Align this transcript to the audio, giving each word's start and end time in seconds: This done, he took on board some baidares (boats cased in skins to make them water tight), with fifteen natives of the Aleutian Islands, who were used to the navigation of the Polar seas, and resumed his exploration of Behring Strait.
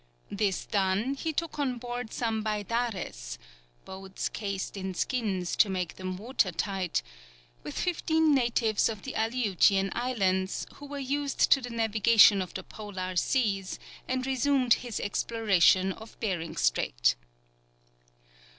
This 0.31 0.65
done, 0.65 1.13
he 1.13 1.31
took 1.31 1.59
on 1.59 1.77
board 1.77 2.11
some 2.11 2.43
baidares 2.43 3.37
(boats 3.85 4.29
cased 4.29 4.75
in 4.75 4.95
skins 4.95 5.55
to 5.57 5.69
make 5.69 5.97
them 5.97 6.17
water 6.17 6.51
tight), 6.51 7.03
with 7.61 7.77
fifteen 7.77 8.33
natives 8.33 8.89
of 8.89 9.03
the 9.03 9.13
Aleutian 9.15 9.91
Islands, 9.93 10.65
who 10.77 10.87
were 10.87 10.97
used 10.97 11.51
to 11.51 11.61
the 11.61 11.69
navigation 11.69 12.41
of 12.41 12.55
the 12.55 12.63
Polar 12.63 13.15
seas, 13.15 13.77
and 14.07 14.25
resumed 14.25 14.73
his 14.81 14.99
exploration 14.99 15.91
of 15.91 16.19
Behring 16.19 16.57
Strait. 16.57 17.15